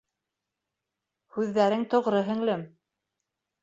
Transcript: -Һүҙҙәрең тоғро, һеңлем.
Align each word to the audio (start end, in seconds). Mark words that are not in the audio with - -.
-Һүҙҙәрең 1.37 1.87
тоғро, 1.95 2.27
һеңлем. 2.35 2.69